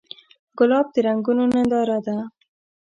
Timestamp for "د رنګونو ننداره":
0.93-1.99